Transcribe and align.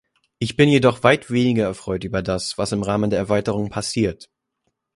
Ich 0.39 0.57
bin 0.57 0.67
jedoch 0.67 1.03
weit 1.03 1.29
weniger 1.29 1.65
erfreut 1.65 2.03
über 2.03 2.23
das, 2.23 2.57
was 2.57 2.71
im 2.71 2.81
Rahmen 2.81 3.11
der 3.11 3.19
Erweiterung 3.19 3.69
passiert. 3.69 4.31